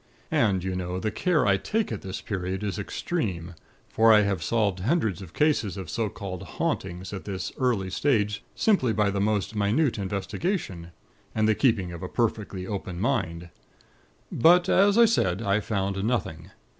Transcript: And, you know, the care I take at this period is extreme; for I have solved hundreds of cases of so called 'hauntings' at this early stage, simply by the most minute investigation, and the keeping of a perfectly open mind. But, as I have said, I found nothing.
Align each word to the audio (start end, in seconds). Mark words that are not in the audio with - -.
And, 0.31 0.63
you 0.63 0.75
know, 0.75 0.99
the 0.99 1.11
care 1.11 1.45
I 1.45 1.57
take 1.57 1.91
at 1.91 2.01
this 2.01 2.21
period 2.21 2.63
is 2.63 2.79
extreme; 2.79 3.53
for 3.87 4.11
I 4.11 4.21
have 4.21 4.41
solved 4.41 4.79
hundreds 4.79 5.21
of 5.21 5.35
cases 5.35 5.77
of 5.77 5.91
so 5.91 6.09
called 6.09 6.41
'hauntings' 6.41 7.13
at 7.13 7.25
this 7.25 7.51
early 7.59 7.91
stage, 7.91 8.43
simply 8.55 8.93
by 8.93 9.11
the 9.11 9.21
most 9.21 9.55
minute 9.55 9.99
investigation, 9.99 10.87
and 11.35 11.47
the 11.47 11.53
keeping 11.53 11.91
of 11.91 12.01
a 12.01 12.09
perfectly 12.09 12.65
open 12.65 12.99
mind. 12.99 13.49
But, 14.31 14.67
as 14.69 14.97
I 14.97 15.01
have 15.01 15.09
said, 15.11 15.41
I 15.43 15.59
found 15.59 16.03
nothing. 16.03 16.49